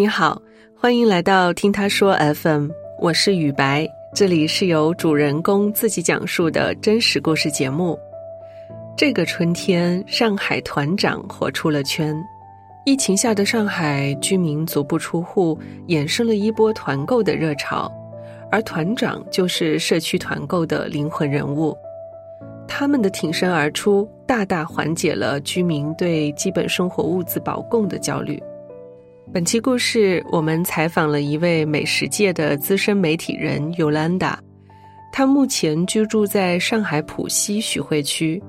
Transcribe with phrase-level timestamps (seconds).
[0.00, 0.40] 你好，
[0.74, 7.98] 欢迎来到听他说 FM，我是雨白，这里是由主人公自己讲述的真实故事节目。
[8.96, 12.16] 这个春天，上海团长火出了圈。
[12.86, 15.58] 疫情下的上海，居民足不出户，
[15.88, 17.92] 衍生了一波团购的热潮，
[18.50, 21.76] 而团长就是社区团购的灵魂人物。
[22.66, 28.42] 他们的挺身而出，大大缓解了居民对基本生活物资保供的焦虑。
[29.32, 34.36] 本期故事，我们采访了一位美食界的资深媒体人尤兰达，
[35.12, 38.42] 她目前居住在上海浦西徐汇区。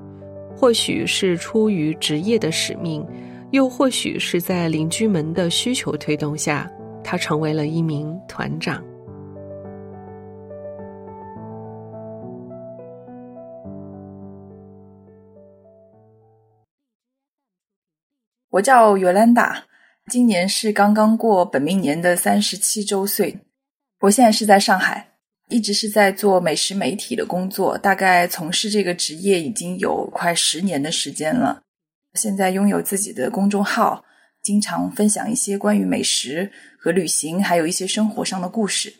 [0.56, 3.06] 或许是出于职业的使命，
[3.52, 6.68] 又或许是在邻居们的需求推动下，
[7.04, 8.82] 她成为了一名团长。
[18.50, 19.62] 我叫尤兰达。
[20.10, 23.38] 今年是刚刚过本命年的三十七周岁，
[24.00, 25.12] 我现在是在上海，
[25.48, 31.62] 一直是在做美食媒体的工作，大概从事这个职业已经有快十年的时间了。
[32.14, 34.04] 现在拥有自己的公众号，
[34.42, 38.92] 经常分享一些关于美食和旅行，还有一些生活上的故事。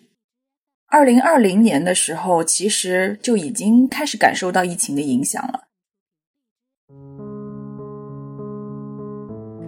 [0.87, 5.65] 二零二零年的时候，其实就已经开始感受到疫情的影响了。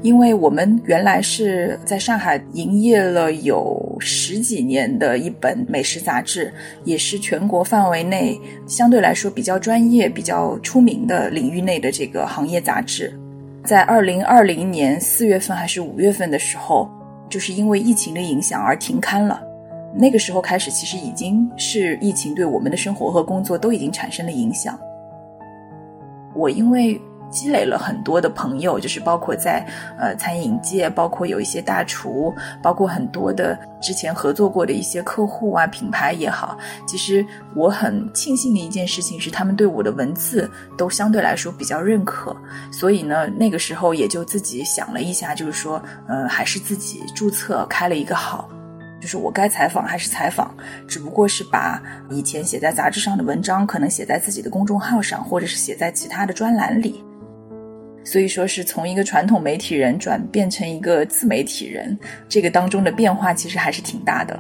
[0.05, 6.53] 因为我们原来是在上海营业了有十几年的一本美食杂志，
[6.85, 13.19] 也是全国范围内相对来说比较专业、比较出名的领域内的这个行业杂志，
[13.65, 16.87] 在二零二零年四月份还是五月份的时候，
[17.31, 19.43] 就是因为疫情的影响而停刊了。
[19.97, 24.79] 那个时候开始，其实已经是疫情对我们的生活和工作都已经产生了影响。
[26.35, 27.01] 我因为。
[27.31, 29.67] 积累了很多的朋友，就是包括在
[29.99, 36.57] 呃餐饮界，包括有一些大厨，包括很多的之前合作过的一些客户啊、品牌也好。
[36.87, 42.37] 其实我很庆幸的一件事情是，他们对我的文字都相对来说比较认可。
[42.71, 48.49] 所以呢，那个时候也就自己想了一下，就是说，呃，还是自己注册开了一个号，
[49.01, 50.55] 就是我该采访还是采访，
[50.87, 57.05] 只不过是把以前写在杂志上的文章，可能写在自己的公众号上，或者是写在其他的专栏里。
[58.05, 61.99] 所以说是从一个传统媒体人转变成一个自媒体人，
[62.29, 64.39] 这个当中的变化其实还是挺大的。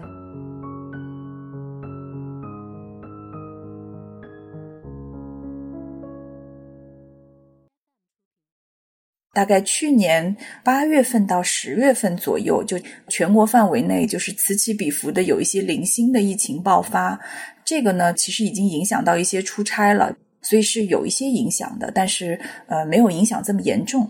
[9.32, 17.18] 大概去年八月份到十月份左右，就全国范围内就是此起彼伏的有一些零星的疫情爆发，
[17.64, 20.14] 这个呢其实已经影响到一些出差了。
[20.44, 22.38] 所以是有一些影响的，但是
[22.68, 24.08] 呃没有影响这么严重。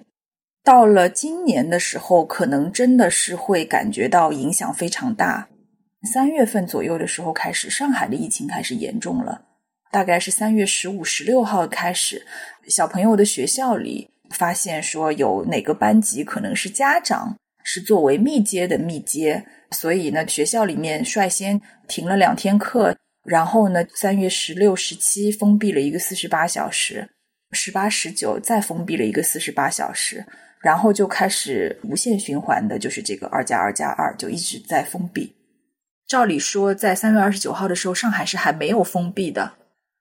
[0.62, 5.48] 到了今年的时候，可能真的是会感觉到影响非常大。
[6.12, 9.40] 三月份左右的时候开始，上海的疫情开始严重了。
[9.90, 12.26] 大概是三月十五、十六号开始，
[12.66, 22.96] 小朋友的学校里发现说有哪个班级可能是家长是作为密接的密接，所以呢学校里面率先停了两天课。
[23.24, 27.08] 然后呢，三月十六、十七封闭了一个四十八小时，
[27.52, 30.22] 十八、十九再封闭了一个四十八小时，
[30.60, 35.34] 然后就开始无限循环的，就是这个二加二加二，就一直在封闭。
[36.06, 39.54] 照理说，在三月二十九号的时候，上海是还没有封闭的。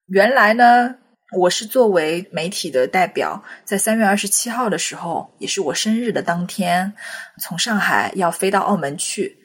[0.07, 0.95] 原来呢，
[1.37, 6.93] 我是作为媒体的代表，在三月二十七号的时候，也是我生日的当天，
[7.41, 9.37] 从上海要飞到澳门去。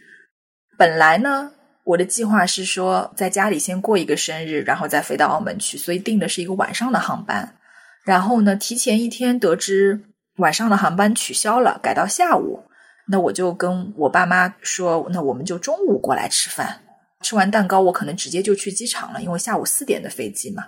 [0.77, 1.53] 本来呢。
[1.89, 7.57] 我的计划是说，在家里先过一个生日，然后再飞到澳门去，所以订的是一个晚上的航班。
[8.05, 9.99] 然后呢，提前一天得知
[10.37, 12.63] 晚上的航班取消了，改到下午，
[13.07, 16.83] 那我就跟我爸妈说，那我们就中午过来吃饭。
[17.23, 20.67] 吃完蛋糕，我可能直接就去机场了，因为下午四点的飞机嘛。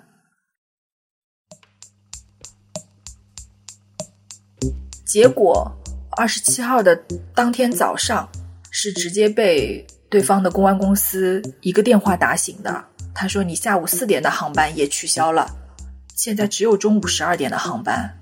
[5.05, 5.71] 结果
[6.17, 6.97] 二十七号的
[7.35, 8.27] 当天早上
[8.71, 9.87] 是直接被。
[10.11, 12.85] 对方的公安公司一个电话打醒的，
[13.15, 15.49] 他说：“你下午四点的航班也取消了，
[16.17, 18.13] 现在只有中午十二点的航班。”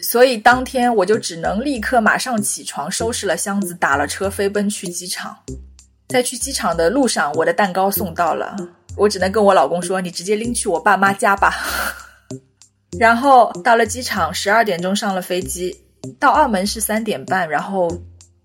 [0.00, 5.36] 所以当天我就只能立刻马上起床，收拾了箱子，打了车飞奔去机场。
[6.08, 8.56] 在去机场的路上，我的蛋糕送到了，
[8.96, 11.52] 我只能跟我老公说：“你直接拎去我爸妈家吧。
[12.98, 15.78] ”然后到了机场，十二点钟上了飞机，
[16.18, 17.90] 到澳门是三点半，然后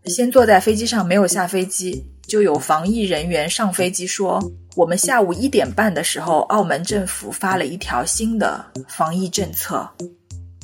[0.06, 2.06] 先坐在飞机上，没有下飞机。
[2.28, 4.44] 就有防疫人员上飞机说，
[4.76, 9.90] 我们下午一点半的时候，澳门政府发了一条新的防疫政策，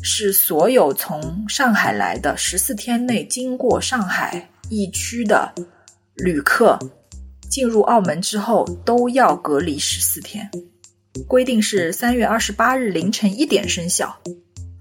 [0.01, 5.49] 是所有从上海来的十四天内经过上海疫区的
[6.15, 6.77] 旅客
[7.49, 10.49] 进入澳门之后都要隔离十四天。
[11.27, 14.13] 规定是三月二十八日凌晨一点生效。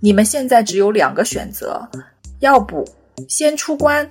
[0.00, 1.88] 你们现在只有两个选择，
[2.40, 2.84] 要不
[3.28, 4.08] 先出关，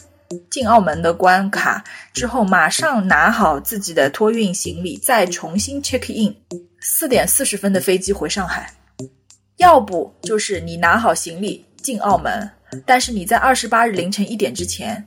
[0.49, 1.83] 进澳门的关卡
[2.13, 6.35] 之后，马上拿好自己的托运行李，再重新 check in，
[6.79, 8.63] 四点四十分的飞机回上海；
[9.57, 12.49] 要不就是你拿好行李进澳门，
[12.85, 15.05] 但是你在二十八日凌晨一点之前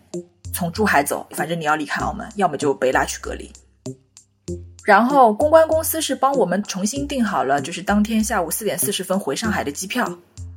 [0.52, 3.50] 从珠海走，反正你要离开澳门，要么就被拉去隔离。
[4.84, 10.06] 然后公关公司是帮我们重新订好了，就是当天下午四点四十分回上海的机票。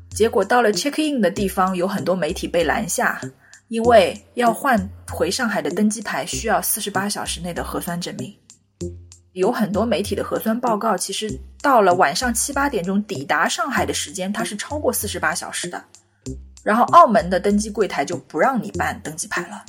[0.09, 3.21] 结果到了 check in 的地方，有很多媒体被拦下，
[3.69, 4.77] 因为要换
[5.11, 8.33] 回上海的登机牌，需要四十八小时内的核酸证明。
[9.33, 11.29] 有很多媒体的核酸报告，其实
[11.61, 15.83] 到了晚上七八点钟抵达上海的时间，它是超过四十八小时的。
[16.63, 19.63] 然后澳门的登机柜台就不让你办登机牌了。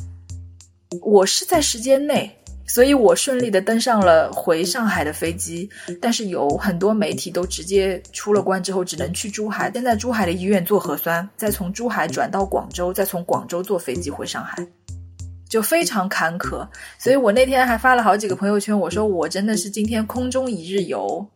[1.03, 2.35] 我是在时间内。
[2.69, 5.69] 所以我顺利的登上了回上海的飞机，
[6.01, 14.65] 但是有很多媒体都直接出了关之后只能去珠海，先在珠海的医院做核酸，再从珠海转到广州，再从广州坐飞机回上海，
[15.49, 16.69] 就非常坎坷。
[16.99, 21.27] 所以我那天还发了好几个朋友圈，我说我真的是今天空中一日游，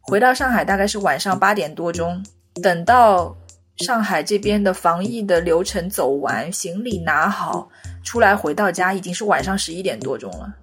[0.00, 2.20] 回到上海大概是晚上八点多钟，
[2.60, 3.36] 等到
[3.76, 7.68] 上海这边的防疫的流程走完，行李拿好。
[8.04, 10.54] 出来回到家已经是晚上十一点多钟了，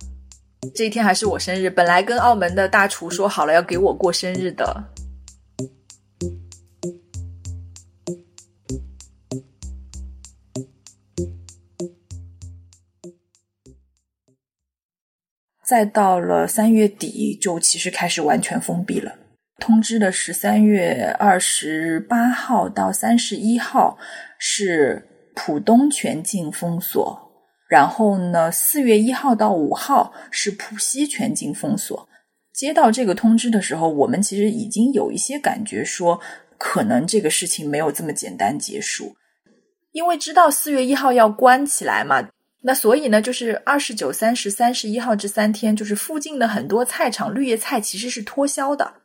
[0.74, 4.84] 这一天还是我生日，本来跟澳门的大厨说好了要给我过生日的。
[15.66, 19.14] 再到了三月底，就其实开始完全封闭了。
[19.58, 23.98] 通知的是三月二十八号到三十一号
[24.38, 27.31] 是浦东全境封锁。
[27.72, 28.52] 然后呢？
[28.52, 32.06] 四月一号到五号是浦西全境封锁。
[32.52, 36.20] 接到这个通知的时候，我们其实已经有一些感觉，说
[36.58, 39.16] 可能这个事情没有这么简单结束，
[39.94, 42.28] 因为知道四月一号要关起来嘛。
[42.62, 48.96] 那所以呢，就是二十九、三十、三十一号这三天，就是附近的很多菜场绿叶菜其实是脱销的。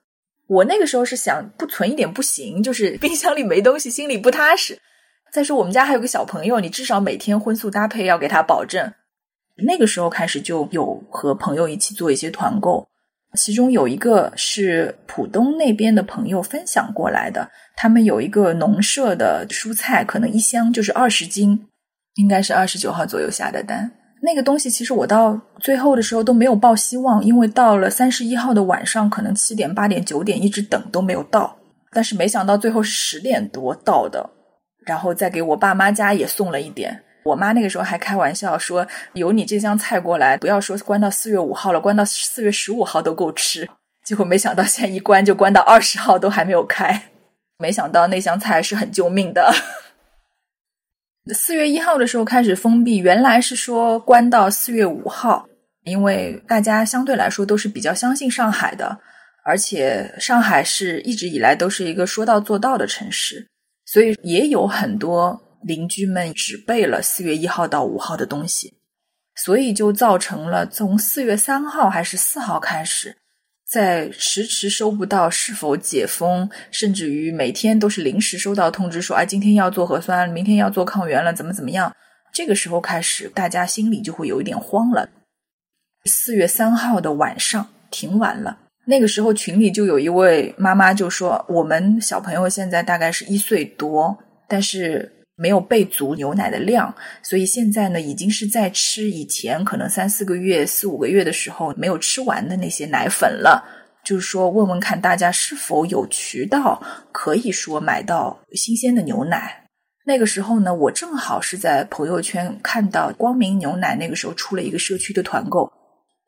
[0.49, 4.77] 我那个时候是想不存一点不行，就是冰箱里没东西，心里不踏实。
[5.33, 8.93] 再说我们家还有个小朋友，你至少每天荤素搭配要给他保证。
[9.67, 12.87] 那个时候开始就有和朋友一起做一些团购，
[13.35, 21.67] 其中有一个是浦东那边的朋友分享过来的，他们有一个农舍的蔬菜，可能一箱就是二十斤，
[22.17, 23.91] 应该是二十九号左右下的单。
[24.23, 31.57] 那个东西其实我到最后的时候都没有抱希望，因为到了三十一号的晚上，可能七点、八点、九点一直等都没有到，
[31.93, 34.31] 但是没想到最后是十点多到的。
[34.87, 43.69] 然后再给我爸妈家也送了一点，我妈那个时候还开玩笑说：“有你这箱菜过来，不要说关到四月五号了，关到四月十五号都够吃。”
[44.07, 47.11] 结果没想到现在一关就关到二十号都还没有开，
[47.59, 49.53] 没想到那箱菜是很救命的。
[51.35, 55.49] 四月一号的时候开始封闭，原来是说关到四月五号，
[55.83, 58.97] 因为大家相对来说都是比较相信上海的，
[59.45, 63.49] 而且上海是一直以来都是一个说到做到的城市。
[63.87, 68.75] 所以也有很多邻居们只备了四月一号到五号的东西，
[69.37, 73.17] 所以就造成了从四月三号还是四号开始，
[73.65, 81.95] 在迟迟收不到是否解封，甚至于每天都是临时收到通知说，哎，今天要做核酸，明天要做抗原了，怎么怎么样？
[82.33, 85.09] 这个时候开始，大家心里就会有一点慌了。
[86.05, 88.59] 四月三号的晚上，挺晚了。
[88.89, 94.17] 那个时候群里就有一位妈妈就说：“我们小朋友现在大概是一岁多，
[94.49, 103.65] 但是没有备足牛奶的量，所以现在呢已经是在吃以前可能三四个月、四五个月的时候没有吃完的那些奶粉了。
[104.05, 109.65] 就是说，问问看大家是否有渠道可以说买到新鲜的牛奶。
[110.05, 115.69] 那个时候呢，我正好是在朋友圈看到光明牛奶那个时候出了一个社区的团购。”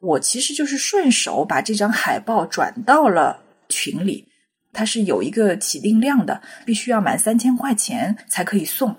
[0.00, 4.28] 我其实就是顺手把这张海报转到了群里，
[4.73, 8.95] 它是有一个起订量的，必须要满三千块钱才可以送。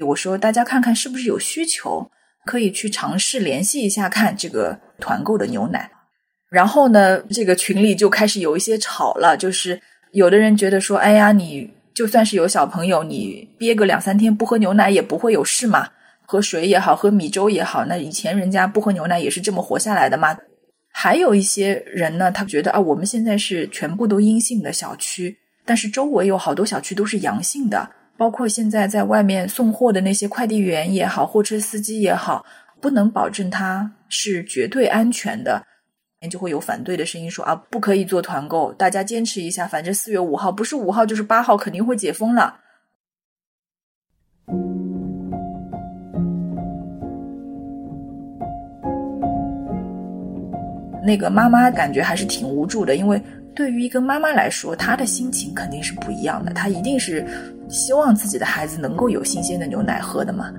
[0.00, 2.10] 我说大家看看是不是有需求，
[2.44, 5.88] 可以去尝试联系一下看这个团购的牛奶。
[6.50, 9.80] 然后呢，这个群里就开始有一些吵了，就是
[10.12, 15.88] 有的人觉得说，哎呀，你就算是有小朋友，你憋个两三天不喝牛奶也不会有事嘛。
[16.32, 20.34] 喝水也好，喝米粥也好，那以前人家不喝牛奶也是这么活下来的嘛。
[20.90, 25.36] 还有一些人呢，他觉得啊，我们现在是全部都阴性的小区，
[25.66, 27.86] 但是周围有好多小区都是阳性的，
[28.16, 32.42] 包括现在在外面送货的那些快递员也好，货车司机也好，
[32.80, 35.62] 不能保证它是绝对安全的，
[36.30, 42.56] 就会有反对的声音说啊，不可以做团购，大家坚持一下，反正四月五号不是五号就是八号肯定会解封了。
[51.04, 53.20] 那个妈妈感觉还是挺无助的，因为
[53.54, 57.26] 对于一个妈妈来说，她的心情肯定是不一样的，她一定是
[57.68, 60.52] 希望自己的孩子能够有新鲜的牛奶喝的嘛。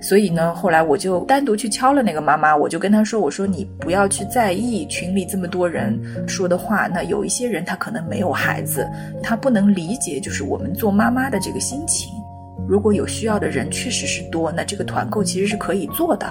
[0.00, 5.96] 所以呢，后来我就单独去敲了那个妈妈，我就跟她说：“我说你不要去在意群里这么多人
[6.26, 8.84] 说的话，那有一些人他可能没有孩子，
[9.22, 12.12] 他不能理解就是我们做妈妈的这个心情。
[12.66, 16.26] 如果有需要的人确实是多，那这个团购其实是可以做的。”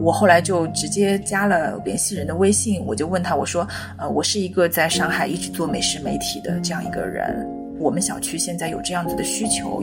[0.00, 3.66] 我后来就直接加了联系人的微信，我就问他，我说，
[3.98, 7.46] 呃，我是一个在上海一直做美食媒体的这样一个人，
[7.78, 9.82] 我们小区现在有这样子的需求，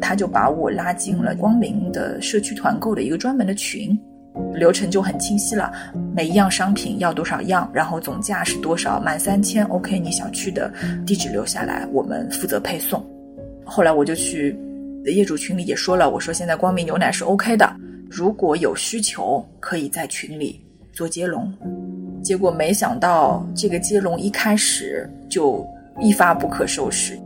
[0.00, 3.98] 他就把我拉进了光明的社区团购的一个专门的群，
[4.54, 5.70] 流程就很清晰了，
[6.14, 10.72] 每一样商品要多少样，然后总价是多少，满三千，OK，你小区的
[11.04, 13.04] 地址留下来，我们负责配送。
[13.64, 14.58] 后来我就去
[15.04, 17.70] 业主群里也说了，我说现在光明牛奶是 OK 的。
[18.10, 21.52] 如果有需求，可以在群里做接龙。
[22.22, 25.66] 结果没想到，这个接龙一开始就
[26.00, 27.18] 一发不可收拾。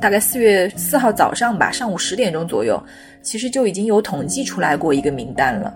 [0.00, 2.82] 大概四月四号早上吧，上午十点钟左右，
[3.22, 5.72] 其实就已经有统计出来过一个名单了。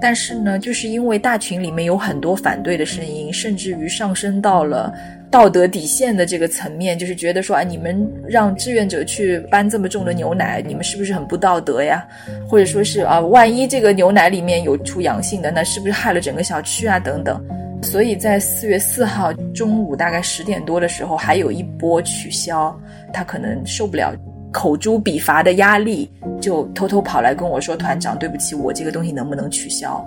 [0.00, 4.92] 但是呢，就是因为大群里面有很多反对的声音，甚至于上升到了。
[5.28, 12.06] 道德底线的这个层面，就是觉得说，啊，你们让志愿者去搬这么重的牛奶，你们是不是很不道德呀？
[12.48, 17.00] 或者说是啊，万一这个牛奶里面有出阳性的，那是不是害了整个小区啊？
[17.00, 17.44] 等等。
[17.86, 22.76] 所以在四月四号中午大概十点多的时候，还有一波取消，
[23.12, 24.12] 他可能受不了
[24.52, 30.04] 口诛笔伐的压力，就偷偷跑来跟我说：“团长，对不起，我这个东西能不能取消？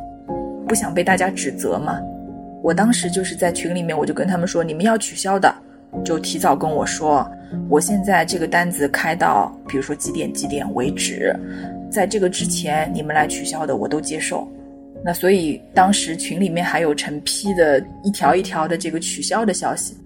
[0.68, 1.98] 不想被大家指责嘛。”
[2.62, 5.56] 我当时就是在群里面，我就跟他们说，你们要取消的，
[6.04, 7.26] 就提早跟我说。
[7.70, 11.34] 我现在这个单子开到，比如说几点几点为止，
[11.90, 14.46] 在这个之前你们来取消的，我都接受。
[15.04, 19.98] 那所以当时群里面还有成批的一条一条的这个取消的消息。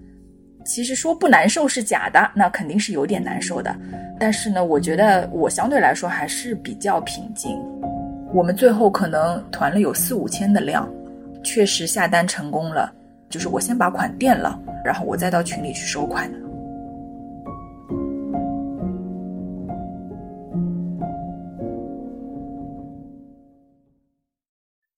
[0.64, 3.76] 其实说不难受是假的，那肯定是有点难受的。
[4.18, 7.60] 但是呢，我觉得我相对来说还是比较平静。
[8.32, 10.88] 我们最后可能团了有四五千的量。
[11.42, 12.90] 确实下单成功了，
[13.28, 16.32] 就是我先把款垫了，然后我再到群里去收款。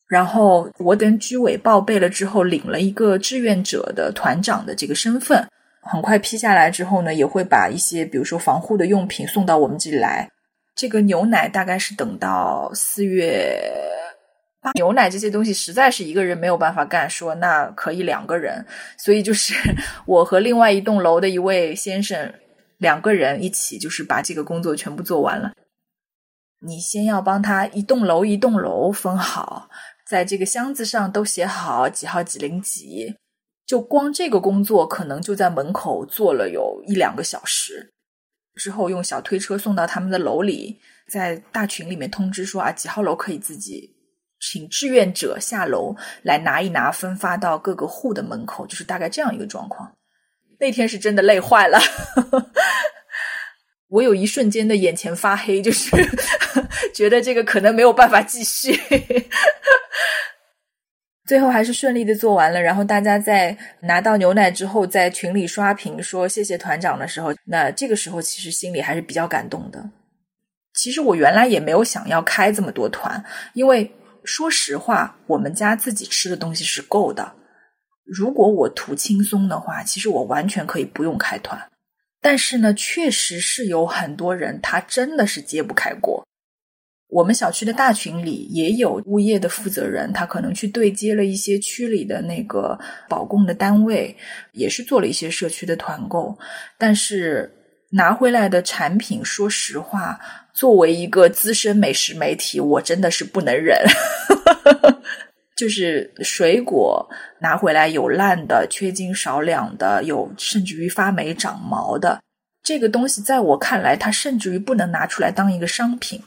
[0.09, 5.47] 然后我等居委报备了之后，领了一个志愿者的团长的这个身份，
[5.83, 10.31] 很快批下来之后呢，也会把一些比如说防护的用品送到我们这里来。
[10.75, 13.61] 这个牛奶大概是等到四月。
[14.75, 18.67] 牛奶这些东西实在是一个人没有办法干，说那可以两个人，
[18.99, 19.55] 所以就是
[20.07, 22.35] 我和另外一栋楼的一位先生
[22.79, 25.53] 两个人一起，就是把这个工作全部做完了。
[26.61, 29.69] 你先要帮他一栋楼一栋楼分好，
[30.09, 33.17] 在这个箱子上都写好几号几零几，
[33.67, 37.93] 就光这个工作可能就在门口做了有一两个小时，
[38.55, 43.95] 之后用小推车送到他们的楼里，在大群里面通知说啊几号楼可以自己。
[44.39, 49.91] 请志愿者下楼来拿一拿，分发到各个户的门口，就是大概这样一个状况。
[50.61, 51.81] 那天是真的累坏了，
[53.89, 55.91] 我有一瞬间的眼前发黑，就是
[56.95, 58.79] 觉得这个可能没有办法继续。
[61.27, 69.91] 最后还是顺利的做完了，然后大家在拿到牛奶之后，在群里刷屏说谢谢团长的时候，那这个时候其实心里还是比较感动的。
[70.75, 73.25] 其实我原来也没有想要开这么多团，
[73.55, 73.93] 因为。
[74.29, 77.33] 说实话，我们家自己吃的东西是够的。
[78.05, 81.71] 如果我图轻松的话，其实我完全可以不用开团。
[82.21, 86.26] 但是呢，确实是有很多人他真的是揭不开锅。
[87.17, 94.15] 我们小区的大群里也有物业的负责人，他可能去对接了一些区里的那个保供的单位，
[94.53, 96.37] 也是做了一些社区的团购，
[96.77, 97.51] 但是
[97.93, 100.21] 拿回来的产品，说实话。
[100.53, 103.79] 作为一个资深美食媒体，我真的是不能忍。
[105.57, 107.09] 就是水果
[107.41, 112.21] 拿回来有烂的、缺斤少两的，有甚至于发霉长毛的。
[112.63, 116.21] 这个东西在我看来，它甚至于不能拿出来当一个商品。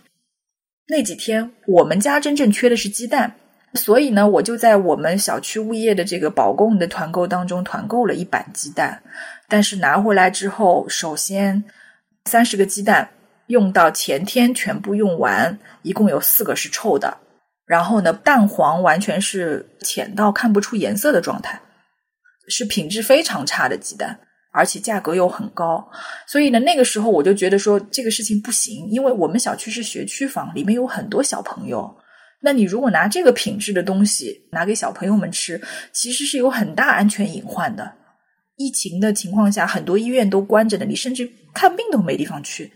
[0.89, 3.36] 那几天我们家真正缺的是鸡蛋，
[3.75, 9.01] 所以呢，我就在我们小区物业的这个保供的团购当中团购了一板鸡蛋。
[9.48, 11.63] 但是拿回来之后，首先
[12.25, 13.10] 三十个鸡蛋。
[13.50, 17.17] 用到前天全部用完，一共有四个是臭的，
[17.65, 21.60] 然后呢，蛋黄完全是浅到看不出颜色的状态，
[22.48, 24.19] 是品质非常差的鸡蛋，
[24.51, 25.88] 而且价格又很高。
[26.27, 31.96] 所以呢，那个时候我就觉得说这个事情不行，因为我们小区是学区房，里面有很多小朋友。
[32.41, 37.94] 那你如果拿这个品质的东西拿给小朋友们吃，其实是有很大安全隐患的。
[38.56, 42.72] 疫情的情况下，很多医院都关着的，你甚至看病都没地方去。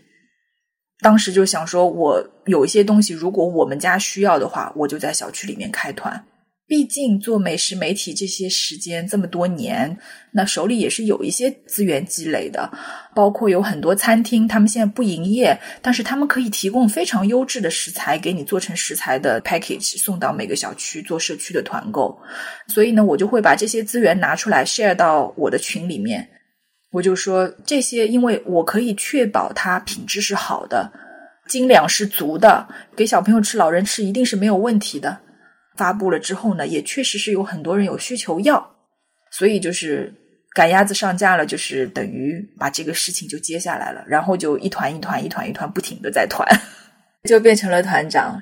[1.00, 6.24] 当时就想说，我有一些东西，如果我们家需要的话，我就在小区里面开团。
[6.66, 9.98] 毕竟做美食媒体这些时间这么多年，
[10.32, 12.70] 那手里也是有一些资源积累的。
[13.14, 22.18] 包括有很多餐厅，他们现在不营业，但是他们可以提供非常优质的食材给你做成食材的 package 送到每个小区做社区的团购。
[22.68, 26.26] 所以呢，我就会把这些资源拿出来 share 到我的群里面。
[26.92, 30.90] 我就说这些，因为我可以确保它品质是好的，
[31.46, 32.66] 斤两是足的，
[32.96, 35.20] 给小朋友吃、老人吃一定是没有问题的。
[35.76, 38.76] 发布了之后呢，也确实是有很多人有需求要，
[39.30, 40.14] 所以就是
[40.54, 46.46] 赶鸭子上架了，就是等于把这个事情就接下来了，然后就一团一团、一团一团不停的在团，
[47.28, 48.40] 就变成了团长。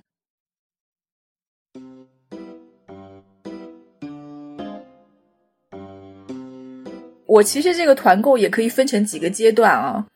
[7.27, 10.07] 我其实这个团购也可以分成几个阶段啊，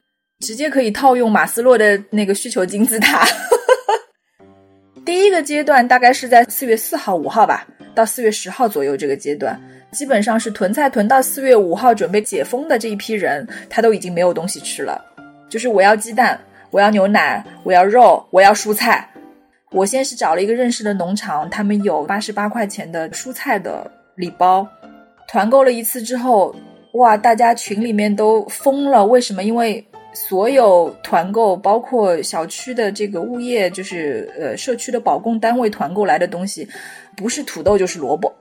[0.40, 3.26] 直接可以套用马斯洛的那个需求金字塔。
[5.36, 14.98] 这个阶段大概是在四月四号、五号吧，到四月十号左右这个阶段，基本上是囤菜囤到四月五号准备解封的这一批人，他都已经没有东西吃了。
[15.50, 16.40] 就是我要鸡蛋，
[16.70, 19.06] 我要牛奶，我要肉，我要蔬菜。
[19.72, 24.66] 我先是找了一个认识的农场，他们有八十八块钱的蔬菜的礼包，
[25.28, 26.56] 团购了一次之后。
[26.92, 27.14] 哇！
[27.14, 29.44] 大家群里面都疯了，为什么？
[29.44, 36.66] 因为所有团购，包括小区的这个物业，就是呃社区的保供单位团购来的东西，
[37.14, 38.32] 不是土豆就是萝卜。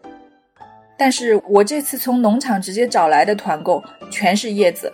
[0.98, 4.90] 但是我这次从农场直接找来的团购，全是叶子，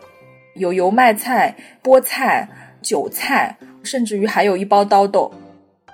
[0.56, 2.50] 有油麦菜、菠菜、
[2.82, 5.32] 韭菜，甚至于还有一包刀豆，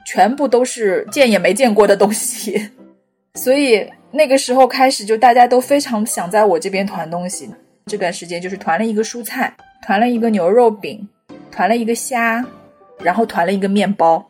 [0.06, 2.69] 全部都是见也没见过的东西，
[3.36, 3.86] 所以。
[4.10, 7.47] 那个时候开始，就大家都非常想在我这边团东西。
[7.88, 9.54] 这段时间就是团了一个蔬菜，
[9.88, 11.08] 团了一个牛肉饼，
[11.50, 12.45] 团了一个虾，
[13.00, 14.21] 然后团了一个面包。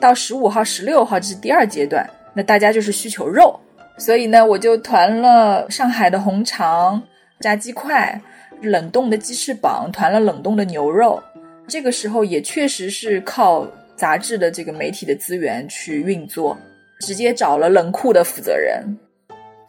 [0.00, 3.56] 到十五号、十六号这是第二阶段，那大家就是需求肉，
[3.98, 7.00] 所以呢，我就团了上海的红肠、
[7.38, 8.20] 炸鸡块、
[8.60, 11.22] 冷冻的鸡翅膀，团了冷冻的牛肉。
[11.68, 16.58] 这个时候也确实是靠杂志的这个媒体的资源去运作。
[16.98, 18.84] 直接找了冷库的负责人，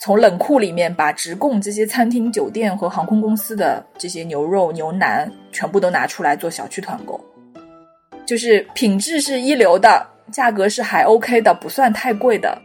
[0.03, 7.23] 从冷库里面把直供这些餐厅、酒店和航空公司的这些牛肉、牛腩全部都拿出来做小区团购，
[8.25, 12.59] 就是品质是一流的，价格是还 OK 的，不算太贵的，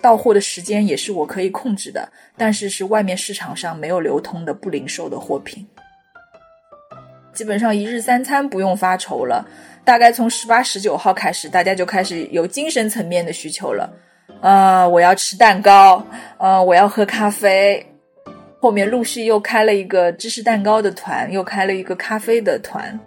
[0.00, 5.66] 到货的时间也是我可以控制的，但是是外面市场上没有流通的不零售的货品，
[7.34, 9.46] 基本上一日三餐不用发愁了。
[9.84, 13.92] 大概从十八、十九号开始，大家就开始有精神层面的需求了。
[14.40, 16.04] 啊，我要吃蛋糕，
[16.38, 17.84] 呃，我要喝咖啡。
[18.60, 22.98] 后面陆续又开了一个芝士蛋糕的团，又开了一个咖啡的团。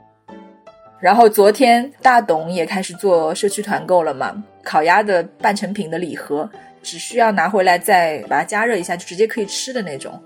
[1.00, 6.50] 然后昨天大董也开始做社区团购了嘛，烤鸭的半成品的礼盒，
[6.84, 10.22] 只需要拿回来再把它加热一下，就直接可以吃的那种。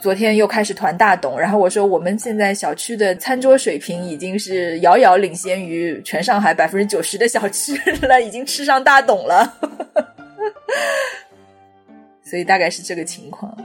[0.00, 9.58] 昨天又开始团大董，然后我说我们现在小区的餐桌水平已经是遥遥领先于全上海百分之九十的小区了，已经吃上大董了，
[12.22, 13.56] 所以大概是这个情况。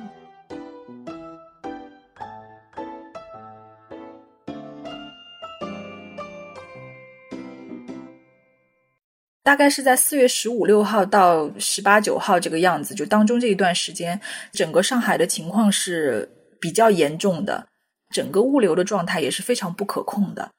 [9.43, 14.19] 大概是在四月十五六号到十八九号这个样子，就当中这一段时间，
[14.51, 16.27] 整个上海的情况是
[16.59, 17.67] 比较严重的，
[18.09, 20.49] 整个物流的状态也是非常不可控的。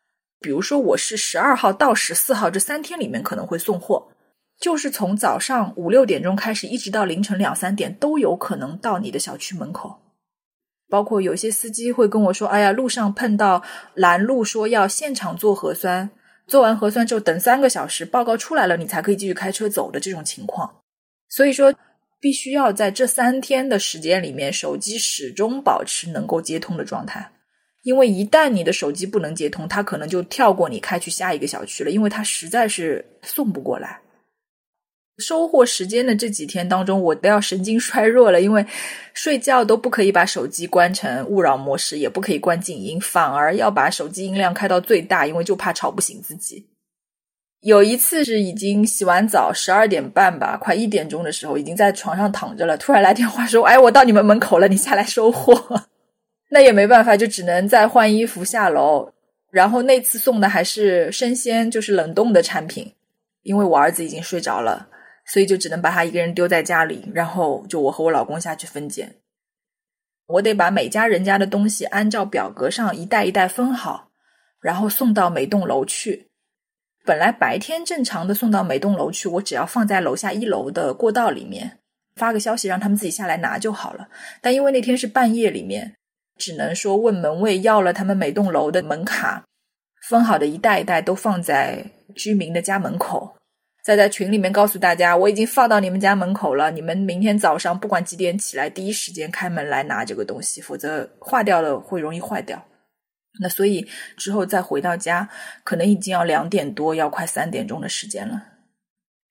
[0.41, 4.07] 比如说，我是十二号到十四号这三天里面可能会送货，
[4.61, 10.03] 就是从早上五六点钟开始，一直到凌晨两三点都有可能到你的小区门口。
[10.89, 13.63] 包括有些司机会跟我说：“哎呀，路上碰到
[13.95, 16.09] 拦路，说要现场做核酸。”
[16.47, 20.77] 做完核酸之后，等三个小时，报告出来了，你才可以继续开车走的这种情况。
[21.29, 21.75] 所以说，
[22.21, 27.33] 必须要在这三天的时间里面，手机始终保持能够接通的状态。
[27.83, 34.01] 因为一旦你的手机不能接通，它可能就跳过你开去下一个小区了，因为它实在是送不过来。
[35.19, 38.65] 收获时间的这几天当中，我都要神经衰弱了，因为
[39.15, 46.67] 睡觉都不可以把手机关成勿扰模式，也不可以关静音，反而要把手机音量开到最大，因为就怕吵不醒自己。
[47.61, 55.83] 有一次是已经洗完澡，十二点半吧，快一点钟的时候，已经在床上躺着了，突然来电话说：“哎，我到你们门口了，你下来收货。”
[56.51, 59.11] 那也没办法，就只能再换衣服下楼。
[59.51, 62.93] 然后那次送的还是生鲜，就是冷冻的产品，
[63.43, 64.87] 因为我儿子已经睡着了，
[65.27, 69.17] 所以就只能把他一个人丢在家里，然后就我和我老公下去分拣。
[70.27, 74.11] 我得把每家人家的东西按照表格上一袋一袋分好，
[74.61, 76.29] 然后送到每栋楼去。
[77.05, 81.79] 本来白天正常的送到每栋楼去，我只要放在楼下一楼的过道里面，
[82.17, 84.09] 发个消息让他们自己下来拿就好了。
[84.41, 85.95] 但因为那天是半夜里面，
[86.37, 89.45] 只能说问门卫要了他们每栋楼的门卡，
[90.03, 91.85] 分好的一袋一袋都放在
[92.17, 93.37] 居民的家门口。
[93.87, 96.73] 再在群里面告诉大家，我已经放到你们家门口了。
[96.73, 102.61] 你们明天早上不管几点起来，第一时间开门来拿这个东西，否则坏掉了会容易坏掉。
[103.41, 105.29] 那所以之后再回到家，
[105.63, 108.43] 可能已经要两点多，要快三点钟的时间了。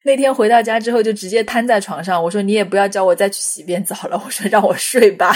[0.06, 5.34] 那天回到家之后，就直接瘫在床上，我说你也不要叫我再去洗一遍澡了，我说让我睡吧。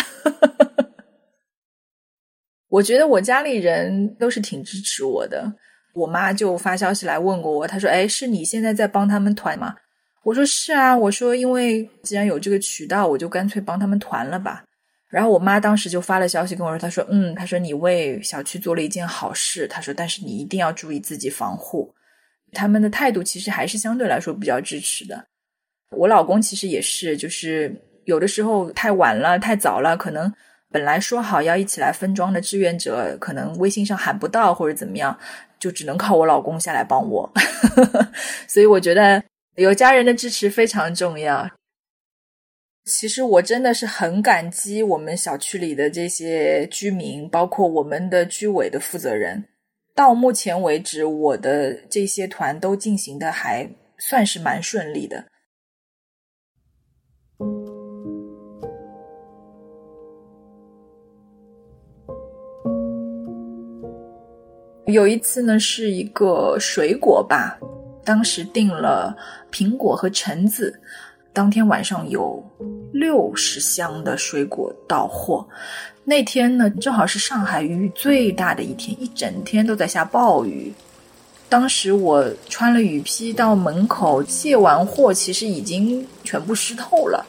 [2.71, 5.55] 我觉得我家里人都是挺支持我的。
[5.99, 9.75] 我妈就发消息来问过我，她说：“哎，是你现在在帮他们团吗？”
[10.23, 14.63] 我说：“是啊。”我说：“因为既然有这个渠道，我就干脆帮他们团了吧。”
[15.09, 19.67] 然后我妈当时就发了消息跟我说：“她说，嗯，她说你为小区做了一件好事。
[19.67, 21.93] 她说，但是你一定要注意自己防护。”
[22.53, 25.23] 他们的态度其实还是相对来说比较支持的。
[25.91, 27.71] 我老公其实也是，就是
[28.05, 30.31] 有的时候太晚了、太早了，可能
[30.71, 35.17] 本来说好要一起来分装的志愿者，可能微信上喊不到或者怎么样。
[35.59, 37.31] 就只能靠我老公下来帮我，
[38.47, 39.23] 所以我觉得
[39.55, 41.49] 有家人的支持非常重要。
[42.85, 49.49] 其实我真的是很感激我们小区里的这些居民，包括我们的居委的负责人。
[49.93, 55.25] 到目前为止，我的这些团都进行的还算是蛮顺利的。
[64.89, 67.57] 有一次呢，是一个水果吧，
[68.03, 69.15] 当时订了
[69.51, 70.79] 苹果和橙子，
[71.31, 72.43] 当天晚上有
[72.91, 75.47] 六十箱的水果到货。
[76.03, 80.73] 那天呢，正好是上海雨最大的一天，一整天都在下暴雨。
[81.47, 87.25] 当时我穿了雨披到门口卸完货，其实已经全部湿透了。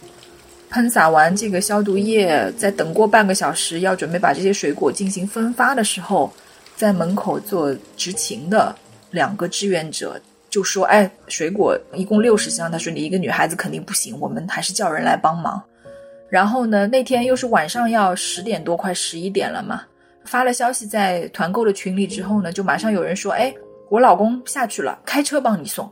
[0.70, 6.32] 喷洒完这个消毒液，在等过半个小时，要准备把这些水果进行分发的时候。
[6.80, 8.74] 在门口做执勤的
[9.10, 15.62] 两个志愿者就说：“哎，水果一共六十箱，他说你一个女孩子肯定不行，我们还是叫人来帮忙。”
[16.30, 19.82] 然后呢，那天又是晚上要十点多，快十一点了嘛，
[20.24, 23.52] 发了消息在团购的群里之后呢，就马上有人说：“哎，
[23.90, 25.86] 我老公下去了，开车帮你送。”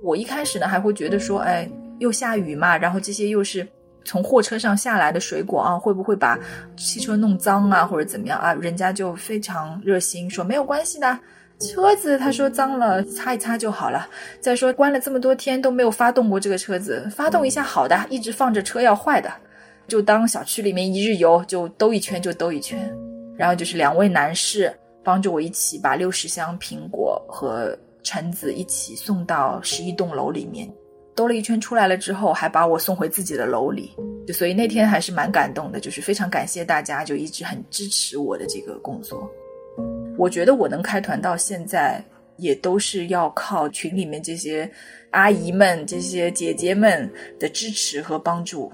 [0.00, 3.66] 我一开始呢还会觉得说：“哎，又下雨嘛，然后这些又是。”
[4.04, 6.38] 从货车上下来的水果啊，会不会把
[6.76, 8.54] 汽车弄脏啊，或者怎么样啊？
[8.54, 11.18] 人家就非常热心说没有关系的，
[11.60, 14.08] 车子他说脏了擦一擦就好了。
[14.40, 19.30] 再说关了这么多天都没有发动过这个车子，发动一下好的，一直放着车要坏的，
[19.86, 22.90] 就当小区里面一日游，就兜一圈就兜一圈。
[23.36, 24.70] 然后就是两位男士
[25.02, 30.70] 帮着我一起把六十箱苹果和橙子一起送到十一栋楼里面。
[31.20, 33.94] 兜了一圈出来了之后，还把我送回自己的楼里，
[34.26, 39.30] 就所以那天还是蛮感动的，就是非常感谢大家，就一直很支持我的这个工作。
[40.16, 42.02] 我觉得我能开团到现在，
[42.38, 44.66] 也都是要靠群里面这些
[45.10, 47.06] 阿姨们、这些姐姐们
[47.38, 48.72] 的支持和帮助。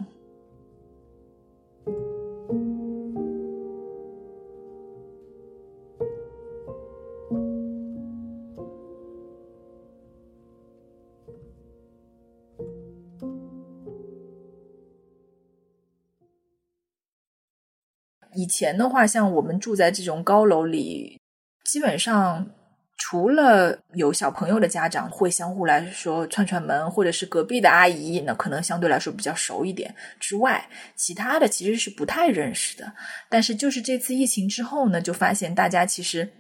[18.47, 21.21] 以前的话，像我们住在这种高楼里，
[21.65, 22.47] 基本上
[22.97, 32.93] 除了有小朋友的家长会相互来说串串门，或者是隔壁的阿姨，那可能相对来说比较熟一点之外，其他的其实是不太认识的。
[33.29, 36.31] 但是就是这次疫情之后呢，就发现大家其实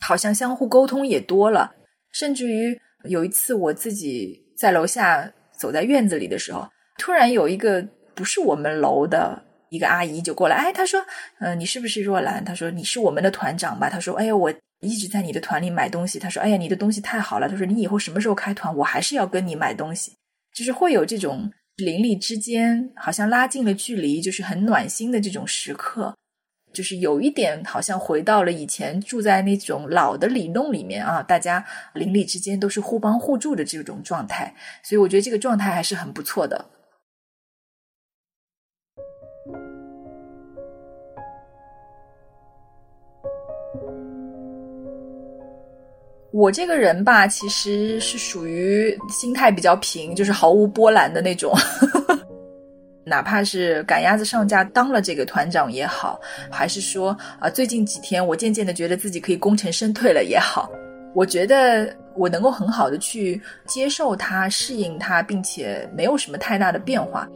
[0.00, 1.70] 好像相互沟通也多了，
[2.10, 9.42] 甚至于有一次我自己在楼下走在院子里的时候，突然有一个不是我们楼的。
[9.70, 11.00] 一个阿姨就过来，哎，她说，
[11.38, 12.44] 嗯，你是不是若兰？
[12.44, 13.88] 她说你是我们的团长吧？
[13.88, 16.18] 她说，哎呀，我一直在你的团里买东西。
[16.18, 17.48] 她说，哎呀，你的东西太好了。
[17.48, 20.12] 她说，你以后什么时候开团，我还是要跟你买东西。
[20.54, 26.14] 就是会有这种邻里之间好像拉近了距离，就是很暖心的这种时刻。
[26.72, 36.64] 就是有一点好像回到了以前住在那种老的里弄里面啊，大家邻里之间都是互帮互助的这种状态，所以我觉得这个状态还是很不错的。
[46.32, 51.52] 我这个人吧，其实是属于心态比较平，就是毫无波澜的那种。
[53.04, 60.70] 哪怕是赶鸭子上架当了这个团长也好，还是说啊，最近几天我渐渐的觉得自己可以功成身退了也好，
[61.14, 67.28] 我觉得我能够很好的去接受它、适应它，并且没有什么太大的变化。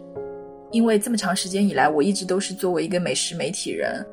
[0.71, 4.07] 因为这么长时间以来，我一直都是作为一个美食媒体人。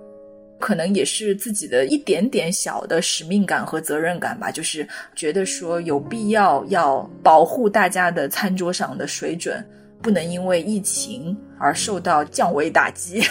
[0.62, 9.62] 可能也是自己的一点点小的使命感和责任感吧，就是觉得说有必要要保护大家的餐桌上的水准，
[10.02, 13.22] 不能因为疫情而受到降维打击。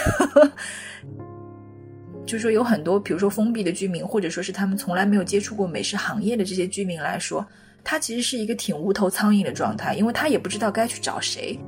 [2.27, 7.45] 就是说有很多，比如说封闭的居民，或者说是他们从来没有接触过美食行业的这些居民来说，
[7.83, 11.59] 他其实是一个挺无头苍蝇的状态，因为他也不知道该去找谁。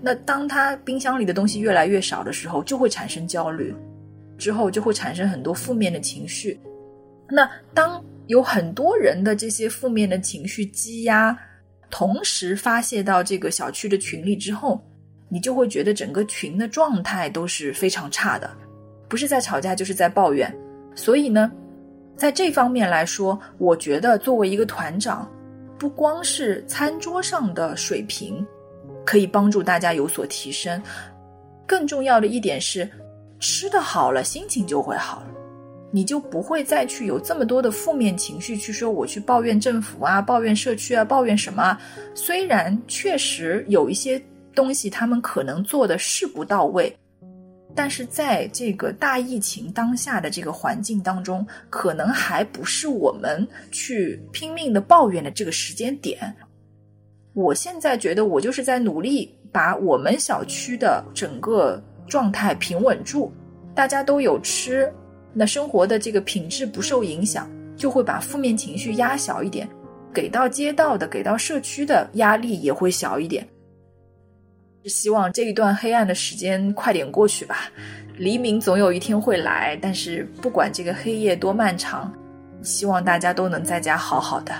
[0.00, 3.74] 那当他冰箱里的东西越来越少的时候，就会产生焦虑。
[4.38, 6.58] 之后就会产生很多负面的情绪。
[7.28, 11.36] 那当有很多人的这些负面的情绪积压，
[11.90, 14.80] 同时发泄到这个小区的群里之后，
[15.28, 18.50] 你就会觉得整个群的状态都是非常差的，
[19.08, 20.52] 不是在吵架就是在抱怨。
[20.94, 21.50] 所以呢，
[22.16, 25.28] 在这方面来说，我觉得作为一个团长，
[25.78, 28.46] 不光是餐桌上的水平
[29.04, 30.80] 可以帮助大家有所提升，
[31.66, 32.88] 更重要的一点是。
[33.38, 35.26] 吃的好了，心情就会好了，
[35.90, 41.78] 你就不会再去有这么多的负面情绪，去说我去抱怨政府啊，抱怨社区啊，抱怨什么？
[42.14, 44.20] 虽然确实有一些
[44.54, 46.94] 东西他们可能做的是不到位，
[47.74, 56.34] 但是在这个大疫情当下的这个环境当中，可能还不是我们去拼命的抱怨的这个时间点。
[57.34, 61.82] 我现在觉得我就是在努力把我们小区的整个。
[62.06, 63.32] 状态平稳住，
[63.74, 64.92] 大家都有吃，
[65.32, 69.68] 那生活的这个品质不受影响，就会把负面情绪压小一点，
[70.12, 73.46] 给到街道的、给到社区的压力也会小一点。
[74.84, 77.70] 希望这一段黑暗的时间快点过去吧，
[78.16, 79.76] 黎明总有一天会来。
[79.82, 82.12] 但是不管这个黑夜多漫长，
[82.62, 84.54] 希望大家都能在家好好的。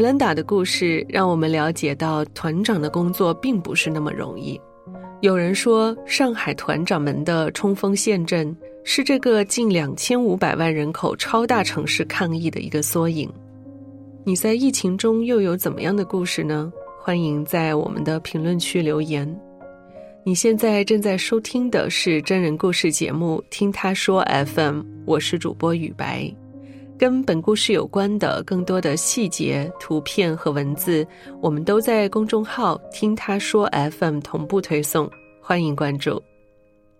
[0.00, 4.58] 尤兰达的故事让我们了解到，团长的工作并不是那么容易。
[5.20, 13.30] 有人说，上海团长们的冲锋陷阵是这个近两千五百万人口超大城市抗疫的一个缩影。
[14.24, 16.72] 你在疫情中又有怎么样的故事呢？
[16.98, 19.30] 欢迎在我们的评论区留言。
[20.24, 26.34] 你现在正在收听的是真人故事节目《听他说 FM》，我是主播雨白。
[27.00, 31.06] 跟本故事有关的更多的细节、图片和文字，
[31.40, 33.66] 我们都在公众号“听他说
[33.98, 35.10] FM” 同步推送，
[35.40, 36.22] 欢迎关注。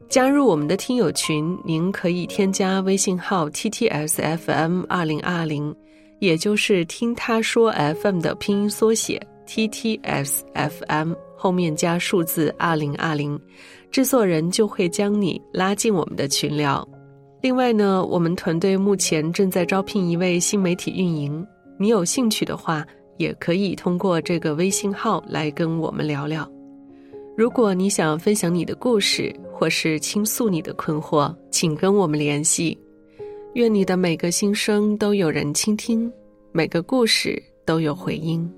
[0.08, 5.76] 加入我们的听友群，您可以添加微信号 “ttsfm 二零二零”，
[6.18, 13.38] 也就是“听他说 FM” 的拼音缩写 “ttsfm” 后面加数字二零二零，
[13.90, 16.88] 制作人就会将你拉进我们的群聊。
[17.42, 21.46] 另外呢，我们团队目前正在招聘一位新媒体运营，
[21.78, 26.46] 你有兴趣的话，也可以通过这个微信号来跟我们聊聊。
[27.34, 32.78] 如果你想分享你的故事，或是倾诉你的困惑，请跟我们联系。
[33.54, 36.12] 愿你的每个心声都有人倾听，
[36.52, 38.48] 每个故事都有回音。